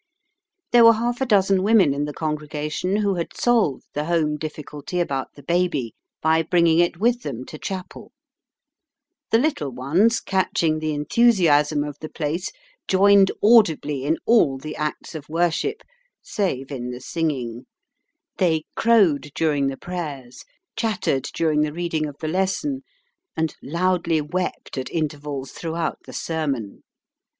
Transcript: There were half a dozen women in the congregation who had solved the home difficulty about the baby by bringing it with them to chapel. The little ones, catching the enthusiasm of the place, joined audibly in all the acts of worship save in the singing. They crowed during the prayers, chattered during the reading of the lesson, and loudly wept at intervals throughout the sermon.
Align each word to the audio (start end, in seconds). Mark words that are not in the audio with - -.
There 0.71 0.83
were 0.83 0.93
half 0.93 1.21
a 1.21 1.27
dozen 1.27 1.61
women 1.61 1.93
in 1.93 2.05
the 2.05 2.11
congregation 2.11 2.95
who 2.95 3.13
had 3.13 3.37
solved 3.37 3.85
the 3.93 4.05
home 4.05 4.35
difficulty 4.35 4.99
about 4.99 5.35
the 5.35 5.43
baby 5.43 5.93
by 6.23 6.41
bringing 6.41 6.79
it 6.79 6.97
with 6.99 7.21
them 7.21 7.45
to 7.45 7.59
chapel. 7.59 8.11
The 9.29 9.37
little 9.37 9.69
ones, 9.69 10.19
catching 10.19 10.79
the 10.79 10.95
enthusiasm 10.95 11.83
of 11.83 11.99
the 11.99 12.09
place, 12.09 12.49
joined 12.87 13.29
audibly 13.43 14.03
in 14.03 14.17
all 14.25 14.57
the 14.57 14.75
acts 14.75 15.13
of 15.13 15.29
worship 15.29 15.83
save 16.23 16.71
in 16.71 16.89
the 16.89 16.99
singing. 16.99 17.67
They 18.37 18.63
crowed 18.75 19.29
during 19.35 19.67
the 19.67 19.77
prayers, 19.77 20.43
chattered 20.75 21.27
during 21.35 21.61
the 21.61 21.73
reading 21.73 22.07
of 22.07 22.17
the 22.21 22.27
lesson, 22.27 22.81
and 23.37 23.55
loudly 23.61 24.19
wept 24.19 24.79
at 24.79 24.89
intervals 24.89 25.51
throughout 25.51 25.99
the 26.07 26.13
sermon. 26.13 26.81